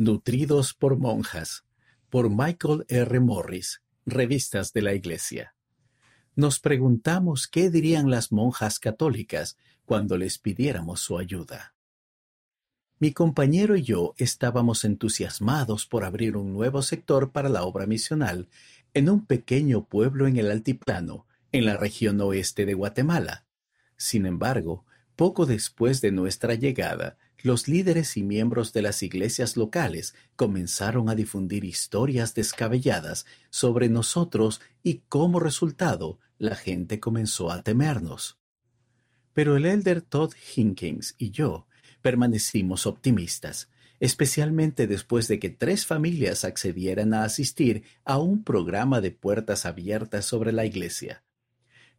Nutridos 0.00 0.74
por 0.74 0.96
monjas, 0.96 1.64
por 2.08 2.30
Michael 2.30 2.84
R. 2.86 3.18
Morris, 3.18 3.82
Revistas 4.06 4.72
de 4.72 4.80
la 4.80 4.94
Iglesia. 4.94 5.56
Nos 6.36 6.60
preguntamos 6.60 7.48
qué 7.48 7.68
dirían 7.68 8.08
las 8.08 8.30
monjas 8.30 8.78
católicas 8.78 9.56
cuando 9.84 10.16
les 10.16 10.38
pidiéramos 10.38 11.00
su 11.00 11.18
ayuda. 11.18 11.74
Mi 13.00 13.10
compañero 13.10 13.74
y 13.74 13.82
yo 13.82 14.14
estábamos 14.18 14.84
entusiasmados 14.84 15.86
por 15.86 16.04
abrir 16.04 16.36
un 16.36 16.52
nuevo 16.52 16.82
sector 16.82 17.32
para 17.32 17.48
la 17.48 17.64
obra 17.64 17.86
misional 17.86 18.48
en 18.94 19.10
un 19.10 19.26
pequeño 19.26 19.84
pueblo 19.88 20.28
en 20.28 20.36
el 20.36 20.52
altiplano, 20.52 21.26
en 21.50 21.64
la 21.64 21.76
región 21.76 22.20
oeste 22.20 22.66
de 22.66 22.74
Guatemala. 22.74 23.46
Sin 23.96 24.26
embargo, 24.26 24.84
poco 25.16 25.44
después 25.44 26.00
de 26.00 26.12
nuestra 26.12 26.54
llegada, 26.54 27.18
los 27.42 27.68
líderes 27.68 28.16
y 28.16 28.22
miembros 28.22 28.72
de 28.72 28.82
las 28.82 29.02
iglesias 29.02 29.56
locales 29.56 30.14
comenzaron 30.36 31.08
a 31.08 31.14
difundir 31.14 31.64
historias 31.64 32.34
descabelladas 32.34 33.26
sobre 33.50 33.88
nosotros 33.88 34.60
y 34.82 35.02
como 35.08 35.38
resultado 35.38 36.18
la 36.38 36.56
gente 36.56 37.00
comenzó 37.00 37.50
a 37.50 37.62
temernos. 37.62 38.38
Pero 39.34 39.56
el 39.56 39.66
elder 39.66 40.02
Todd 40.02 40.32
Hinkins 40.56 41.14
y 41.16 41.30
yo 41.30 41.66
permanecimos 42.02 42.86
optimistas, 42.86 43.68
especialmente 44.00 44.86
después 44.86 45.28
de 45.28 45.38
que 45.38 45.50
tres 45.50 45.86
familias 45.86 46.44
accedieran 46.44 47.14
a 47.14 47.24
asistir 47.24 47.84
a 48.04 48.18
un 48.18 48.42
programa 48.42 49.00
de 49.00 49.10
puertas 49.10 49.66
abiertas 49.66 50.24
sobre 50.24 50.52
la 50.52 50.64
iglesia. 50.64 51.24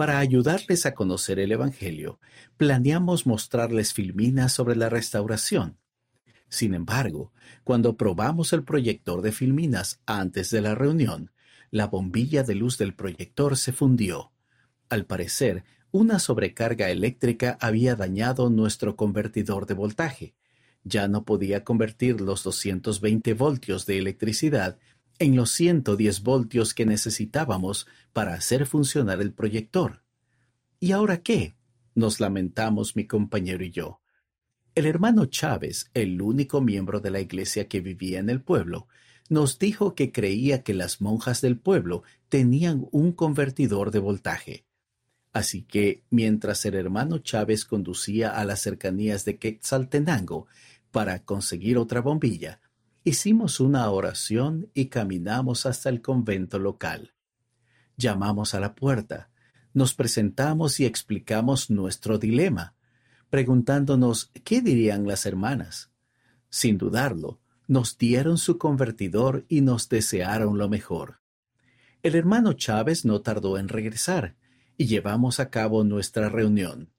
Para 0.00 0.18
ayudarles 0.18 0.86
a 0.86 0.94
conocer 0.94 1.38
el 1.38 1.52
Evangelio, 1.52 2.20
planeamos 2.56 3.26
mostrarles 3.26 3.92
filminas 3.92 4.50
sobre 4.50 4.74
la 4.74 4.88
restauración. 4.88 5.76
Sin 6.48 6.72
embargo, 6.72 7.34
cuando 7.64 7.98
probamos 7.98 8.54
el 8.54 8.64
proyector 8.64 9.20
de 9.20 9.30
filminas 9.30 10.00
antes 10.06 10.48
de 10.48 10.62
la 10.62 10.74
reunión, 10.74 11.32
la 11.70 11.86
bombilla 11.86 12.44
de 12.44 12.54
luz 12.54 12.78
del 12.78 12.94
proyector 12.94 13.58
se 13.58 13.72
fundió. 13.72 14.32
Al 14.88 15.04
parecer, 15.04 15.64
una 15.90 16.18
sobrecarga 16.18 16.88
eléctrica 16.88 17.58
había 17.60 17.94
dañado 17.94 18.48
nuestro 18.48 18.96
convertidor 18.96 19.66
de 19.66 19.74
voltaje. 19.74 20.34
Ya 20.82 21.08
no 21.08 21.26
podía 21.26 21.62
convertir 21.62 22.22
los 22.22 22.42
220 22.42 23.34
voltios 23.34 23.84
de 23.84 23.98
electricidad 23.98 24.78
en 25.20 25.36
los 25.36 25.52
110 25.52 26.22
voltios 26.22 26.74
que 26.74 26.86
necesitábamos 26.86 27.86
para 28.12 28.34
hacer 28.34 28.66
funcionar 28.66 29.20
el 29.20 29.32
proyector. 29.32 30.02
¿Y 30.80 30.92
ahora 30.92 31.22
qué? 31.22 31.54
nos 31.94 32.20
lamentamos 32.20 32.96
mi 32.96 33.06
compañero 33.06 33.62
y 33.62 33.70
yo. 33.70 34.00
El 34.74 34.86
hermano 34.86 35.26
Chávez, 35.26 35.90
el 35.92 36.22
único 36.22 36.60
miembro 36.62 37.00
de 37.00 37.10
la 37.10 37.20
iglesia 37.20 37.68
que 37.68 37.80
vivía 37.80 38.18
en 38.18 38.30
el 38.30 38.40
pueblo, 38.40 38.88
nos 39.28 39.58
dijo 39.58 39.94
que 39.94 40.10
creía 40.10 40.62
que 40.62 40.72
las 40.72 41.00
monjas 41.00 41.42
del 41.42 41.58
pueblo 41.58 42.02
tenían 42.28 42.88
un 42.90 43.12
convertidor 43.12 43.90
de 43.90 43.98
voltaje. 43.98 44.64
Así 45.32 45.62
que, 45.62 46.02
mientras 46.08 46.64
el 46.64 46.74
hermano 46.74 47.18
Chávez 47.18 47.64
conducía 47.64 48.30
a 48.30 48.44
las 48.44 48.62
cercanías 48.62 49.24
de 49.24 49.38
Quetzaltenango 49.38 50.46
para 50.90 51.24
conseguir 51.24 51.76
otra 51.76 52.00
bombilla, 52.00 52.60
Hicimos 53.02 53.60
una 53.60 53.88
oración 53.90 54.70
y 54.74 54.86
caminamos 54.86 55.64
hasta 55.64 55.88
el 55.88 56.02
convento 56.02 56.58
local. 56.58 57.14
Llamamos 57.96 58.54
a 58.54 58.60
la 58.60 58.74
puerta, 58.74 59.30
nos 59.72 59.94
presentamos 59.94 60.80
y 60.80 60.84
explicamos 60.84 61.70
nuestro 61.70 62.18
dilema, 62.18 62.74
preguntándonos 63.30 64.30
qué 64.44 64.60
dirían 64.60 65.06
las 65.06 65.24
hermanas. 65.24 65.90
Sin 66.50 66.76
dudarlo, 66.76 67.40
nos 67.66 67.96
dieron 67.96 68.36
su 68.36 68.58
convertidor 68.58 69.46
y 69.48 69.62
nos 69.62 69.88
desearon 69.88 70.58
lo 70.58 70.68
mejor. 70.68 71.20
El 72.02 72.16
hermano 72.16 72.52
Chávez 72.52 73.06
no 73.06 73.22
tardó 73.22 73.56
en 73.56 73.68
regresar 73.68 74.36
y 74.76 74.86
llevamos 74.86 75.40
a 75.40 75.48
cabo 75.48 75.84
nuestra 75.84 76.28
reunión. 76.28 76.90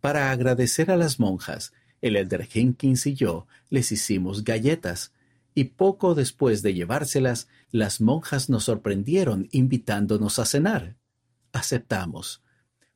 Para 0.00 0.30
agradecer 0.30 0.90
a 0.90 0.96
las 0.96 1.20
monjas, 1.20 1.74
el 2.00 2.16
elder 2.16 2.46
Jenkins 2.46 3.06
y 3.06 3.14
yo 3.14 3.46
les 3.68 3.92
hicimos 3.92 4.44
galletas, 4.44 5.12
y 5.56 5.64
poco 5.64 6.14
después 6.14 6.60
de 6.60 6.74
llevárselas, 6.74 7.48
las 7.70 8.02
monjas 8.02 8.50
nos 8.50 8.64
sorprendieron 8.64 9.48
invitándonos 9.52 10.38
a 10.38 10.44
cenar. 10.44 10.98
Aceptamos. 11.50 12.42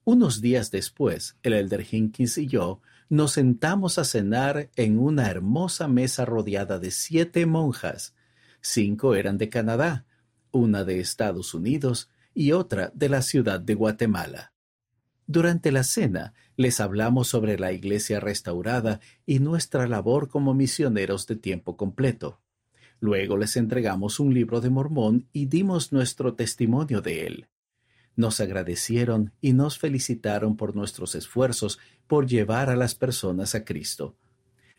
Unos 0.05 0.43
días 0.43 0.71
después, 0.71 1.39
el 1.43 1.55
elder 1.55 1.87
Hinkins 1.91 2.37
y 2.37 2.49
yo 2.49 2.83
nos 3.09 3.33
sentamos 3.33 3.97
a 3.97 4.05
cenar 4.05 4.69
en 4.77 4.99
una 4.99 5.31
hermosa 5.31 5.89
mesa 5.89 6.27
rodeada 6.27 6.79
de 6.79 6.91
siete 6.91 7.47
monjas. 7.47 8.15
Cinco 8.61 9.15
eran 9.15 9.39
de 9.39 9.49
Canadá, 9.49 10.05
una 10.51 10.85
de 10.85 11.01
Estados 11.01 11.55
Unidos 11.55 12.11
y 12.35 12.53
otra 12.53 12.93
de 12.95 13.09
la 13.09 13.23
ciudad 13.23 13.59
de 13.59 13.75
Guatemala. 13.75 14.53
Durante 15.27 15.73
la 15.73 15.83
cena 15.83 16.35
les 16.59 16.79
hablamos 16.79 17.27
sobre 17.29 17.59
la 17.59 17.73
iglesia 17.73 18.21
restaurada 18.21 19.01
y 19.25 19.39
nuestra 19.39 19.89
labor 19.89 20.29
como 20.29 20.53
misioneros 20.53 21.27
de 21.27 21.37
tiempo 21.37 21.79
completo. 21.79 22.43
Luego 23.01 23.39
les 23.39 23.57
entregamos 23.57 24.21
un 24.21 24.35
libro 24.35 24.61
de 24.61 24.71
Mormón 24.71 25.27
y 25.33 25.47
dimos 25.47 25.91
nuestro 25.91 26.35
testimonio 26.35 27.01
de 27.01 27.27
él. 27.27 27.49
Nos 28.15 28.41
agradecieron 28.41 29.33
y 29.41 29.55
nos 29.55 29.79
felicitaron 29.79 30.57
por 30.57 30.77
nuestros 30.77 31.15
esfuerzos 31.15 31.79
por 32.07 32.27
llevar 32.27 32.69
a 32.69 32.77
las 32.77 32.95
personas 32.95 33.55
a 33.55 33.65
Cristo. 33.65 34.17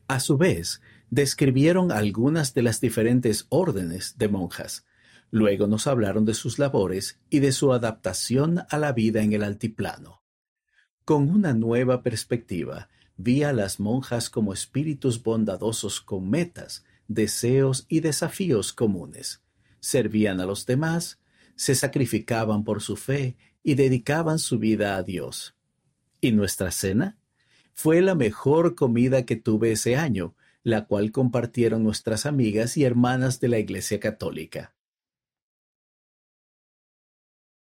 A 0.08 0.20
su 0.20 0.38
vez, 0.38 0.82
describieron 1.09 1.92
algunas 1.92 2.54
de 2.54 2.62
las 2.62 2.80
diferentes 2.80 3.48
órdenes 3.50 4.18
de 4.18 4.28
monjas. 4.28 4.86
Luego 5.32 5.66
nos 5.66 5.88
hablaron 5.88 6.26
de 6.26 6.34
sus 6.34 6.59
labores 6.59 7.20
y 7.30 7.40
de 7.40 7.52
su 7.52 7.74
adaptación 7.74 8.66
a 8.70 8.78
la 8.78 8.92
vida 8.92 9.24
en 9.24 9.34
el 9.34 9.44
altiplano. 9.44 10.22
Con 11.06 11.30
una 11.30 11.53
nueva 11.53 12.03
perspectiva, 12.03 12.90
vi 13.18 13.44
a 13.44 13.53
las 13.53 13.80
monjas 13.80 14.30
como 14.30 14.53
espíritus 14.53 15.24
bondadosos 15.24 16.02
con 16.02 16.30
metas, 16.30 16.84
deseos 17.14 17.86
y 17.88 18.00
desafíos 18.00 18.74
comunes. 18.74 19.42
Servían 19.80 20.40
a 20.40 20.46
los 20.46 20.66
demás, 20.66 21.20
se 21.56 21.76
sacrificaban 21.76 22.64
por 22.64 22.82
su 22.82 22.96
fe 22.96 23.38
y 23.64 23.76
dedicaban 23.76 24.40
su 24.40 24.60
vida 24.60 24.96
a 24.98 25.04
Dios. 25.04 25.56
¿Y 26.20 26.32
nuestra 26.32 26.72
cena? 26.72 27.18
Fue 27.74 28.02
la 28.02 28.16
mejor 28.16 28.76
comida 28.76 29.26
que 29.26 29.36
tuve 29.36 29.72
ese 29.72 29.96
año, 29.96 30.36
la 30.64 30.86
cual 30.86 31.12
compartieron 31.12 31.84
nuestras 31.84 32.26
amigas 32.26 32.78
y 32.78 32.84
hermanas 32.84 33.40
de 33.40 33.48
la 33.48 33.60
Iglesia 33.60 34.00
Católica. 34.00 34.76